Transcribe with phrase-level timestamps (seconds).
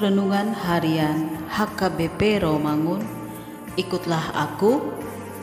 [0.00, 3.04] Renungan Harian HKBP Romangun.
[3.76, 4.80] Ikutlah aku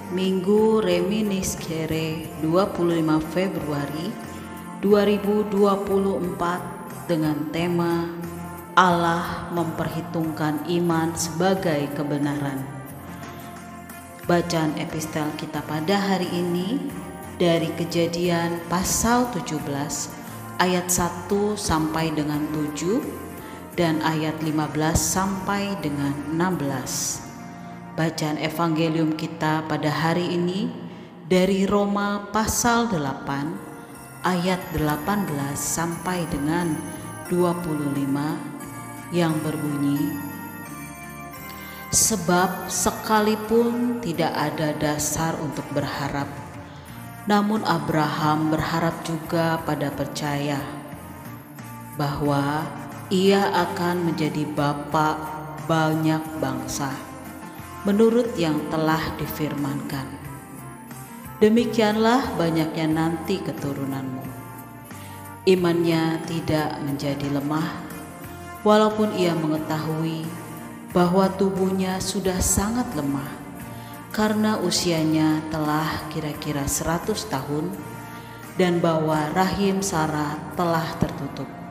[0.09, 4.09] Minggu Reminis Kere 25 Februari
[4.81, 8.09] 2024 dengan tema
[8.73, 12.66] Allah memperhitungkan iman sebagai kebenaran.
[14.25, 16.81] Bacaan epistel kita pada hari ini
[17.38, 19.53] dari kejadian pasal 17
[20.58, 22.42] ayat 1 sampai dengan
[22.73, 23.27] 7
[23.77, 27.93] dan ayat 15 sampai dengan 16.
[27.93, 30.73] Bacaan evangelium kita pada hari ini
[31.30, 36.73] dari Roma pasal 8 ayat 18 sampai dengan
[37.30, 40.09] 25 yang berbunyi
[41.94, 46.27] Sebab sekalipun tidak ada dasar untuk berharap
[47.27, 50.64] namun Abraham berharap juga pada percaya
[51.99, 52.64] bahwa
[53.08, 55.16] ia akan menjadi bapak
[55.64, 56.92] banyak bangsa
[57.88, 60.12] menurut yang telah difirmankan.
[61.40, 64.28] Demikianlah banyaknya nanti keturunanmu.
[65.48, 67.72] Imannya tidak menjadi lemah
[68.68, 70.28] walaupun ia mengetahui
[70.92, 73.32] bahwa tubuhnya sudah sangat lemah
[74.12, 77.72] karena usianya telah kira-kira 100 tahun
[78.60, 81.67] dan bahwa rahim Sarah telah tertutup.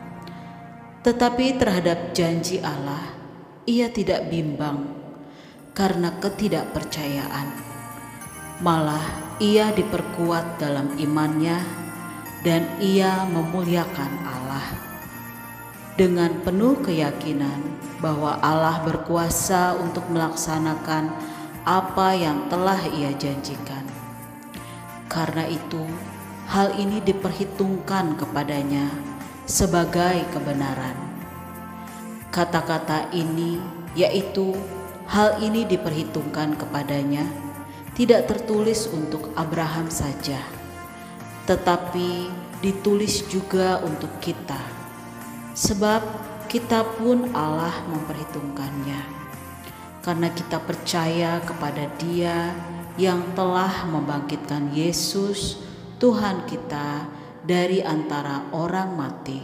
[1.07, 3.15] Tetapi terhadap janji Allah,
[3.63, 4.91] ia tidak bimbang
[5.71, 7.47] karena ketidakpercayaan.
[8.59, 11.63] Malah ia diperkuat dalam imannya
[12.43, 14.67] dan ia memuliakan Allah.
[15.95, 17.63] Dengan penuh keyakinan
[18.03, 21.15] bahwa Allah berkuasa untuk melaksanakan
[21.63, 23.87] apa yang telah ia janjikan.
[25.07, 25.87] Karena itu,
[26.51, 29.16] hal ini diperhitungkan kepadanya
[29.47, 30.99] sebagai kebenaran.
[32.35, 33.63] Kata-kata ini,
[33.95, 34.53] yaitu
[35.07, 37.25] hal ini diperhitungkan kepadanya,
[37.95, 40.43] tidak tertulis untuk Abraham saja,
[41.47, 42.29] tetapi
[42.61, 44.59] ditulis juga untuk kita,
[45.55, 46.03] sebab
[46.51, 49.17] kita pun Allah memperhitungkannya
[50.07, 52.55] karena kita percaya kepada Dia
[52.95, 55.59] yang telah membangkitkan Yesus,
[55.99, 57.11] Tuhan kita,
[57.47, 59.41] dari antara orang mati,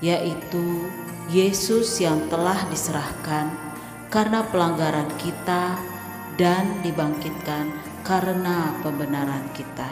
[0.00, 0.88] yaitu
[1.28, 3.52] Yesus yang telah diserahkan
[4.08, 5.76] karena pelanggaran kita
[6.40, 7.70] dan dibangkitkan
[8.02, 9.88] karena pembenaran kita.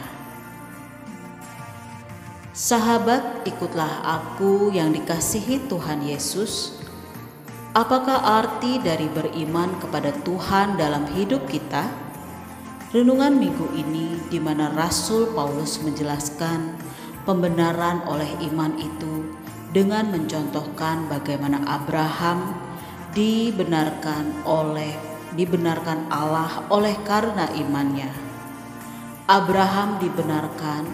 [2.55, 6.75] Sahabat, ikutlah aku yang dikasihi Tuhan Yesus
[7.75, 11.83] Apakah arti dari beriman kepada Tuhan dalam hidup kita?
[12.95, 16.71] Renungan minggu ini di mana Rasul Paulus menjelaskan
[17.25, 19.33] pembenaran oleh iman itu
[19.73, 22.55] dengan mencontohkan bagaimana Abraham
[23.11, 24.95] dibenarkan oleh
[25.35, 28.07] dibenarkan Allah oleh karena imannya.
[29.27, 30.85] Abraham dibenarkan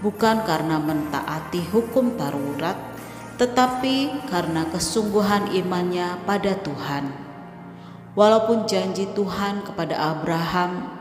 [0.00, 2.78] bukan karena mentaati hukum Taurat
[3.36, 7.08] tetapi karena kesungguhan imannya pada Tuhan.
[8.12, 10.92] Walaupun janji Tuhan kepada Abraham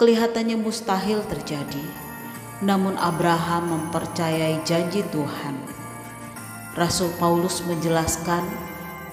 [0.00, 1.84] kelihatannya mustahil terjadi,
[2.62, 5.58] namun Abraham mempercayai janji Tuhan.
[6.78, 8.46] Rasul Paulus menjelaskan,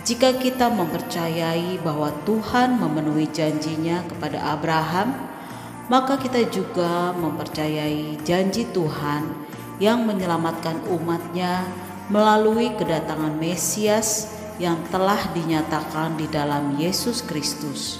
[0.06, 5.12] jika kita mempercayai bahwa Tuhan memenuhi janjinya kepada Abraham,
[5.90, 9.26] maka kita juga mempercayai janji Tuhan
[9.82, 11.66] yang menyelamatkan umatnya
[12.08, 14.30] melalui kedatangan Mesias
[14.62, 17.98] yang telah dinyatakan di dalam Yesus Kristus.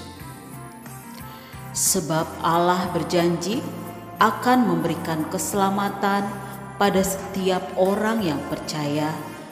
[1.74, 3.79] Sebab Allah berjanji
[4.20, 6.28] akan memberikan keselamatan
[6.76, 9.10] pada setiap orang yang percaya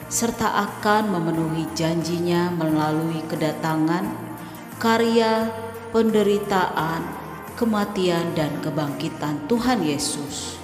[0.09, 4.09] serta akan memenuhi janjinya melalui kedatangan,
[4.81, 5.49] karya,
[5.93, 7.05] penderitaan,
[7.53, 10.57] kematian dan kebangkitan Tuhan Yesus.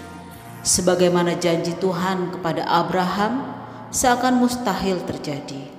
[0.65, 3.53] Sebagaimana janji Tuhan kepada Abraham,
[3.93, 5.69] seakan mustahil terjadi.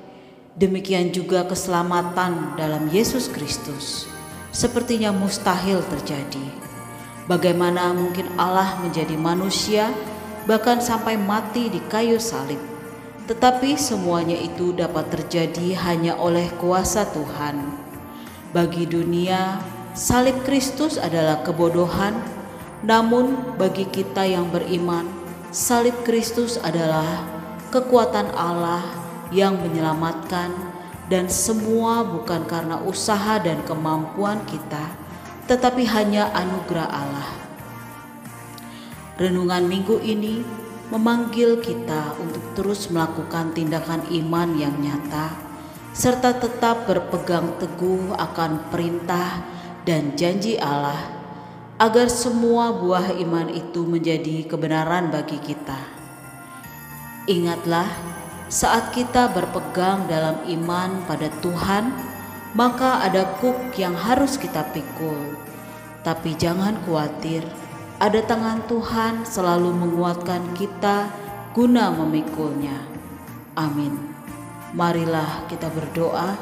[0.55, 4.07] Demikian juga keselamatan dalam Yesus Kristus
[4.57, 6.47] sepertinya mustahil terjadi.
[7.27, 9.91] Bagaimana mungkin Allah menjadi manusia
[10.47, 12.63] bahkan sampai mati di kayu salib?
[13.27, 17.59] Tetapi semuanya itu dapat terjadi hanya oleh kuasa Tuhan.
[18.55, 19.59] Bagi dunia,
[19.99, 22.15] salib Kristus adalah kebodohan,
[22.87, 25.11] namun bagi kita yang beriman,
[25.51, 27.27] salib Kristus adalah
[27.75, 28.87] kekuatan Allah
[29.35, 30.55] yang menyelamatkan
[31.11, 35.06] dan semua bukan karena usaha dan kemampuan kita,
[35.47, 37.31] tetapi hanya anugerah Allah.
[39.17, 40.45] Renungan minggu ini
[40.93, 45.35] memanggil kita untuk terus melakukan tindakan iman yang nyata,
[45.97, 49.43] serta tetap berpegang teguh akan perintah
[49.89, 51.01] dan janji Allah,
[51.81, 55.79] agar semua buah iman itu menjadi kebenaran bagi kita.
[57.27, 57.91] Ingatlah,
[58.47, 61.91] saat kita berpegang dalam iman pada Tuhan,
[62.57, 65.37] maka ada kuk yang harus kita pikul.
[66.01, 67.45] Tapi jangan khawatir,
[68.01, 71.13] ada tangan Tuhan selalu menguatkan kita
[71.53, 72.81] guna memikulnya.
[73.61, 73.93] Amin.
[74.73, 76.41] Marilah kita berdoa,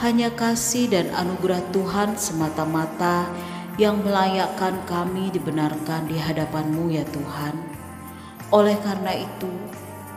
[0.00, 3.28] hanya kasih dan anugerah Tuhan semata-mata
[3.76, 7.54] yang melayakkan kami dibenarkan di hadapan-Mu ya Tuhan.
[8.56, 9.52] Oleh karena itu,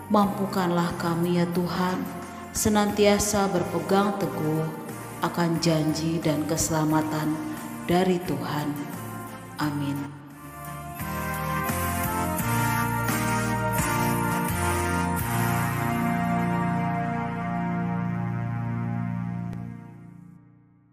[0.08, 2.08] mampukanlah kami ya Tuhan
[2.56, 4.89] senantiasa berpegang teguh
[5.20, 7.36] akan janji dan keselamatan
[7.88, 8.70] dari Tuhan.
[9.60, 10.19] Amin.